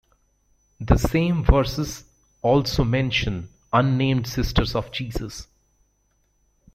[0.79, 2.05] The same verses
[2.41, 5.47] also mention unnamed sisters of Jesus.